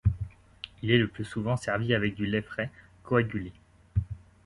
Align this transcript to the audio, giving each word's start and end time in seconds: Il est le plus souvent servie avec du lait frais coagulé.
Il 0.81 0.89
est 0.89 0.97
le 0.97 1.07
plus 1.07 1.25
souvent 1.25 1.57
servie 1.57 1.93
avec 1.93 2.15
du 2.15 2.25
lait 2.25 2.41
frais 2.41 2.71
coagulé. 3.03 3.53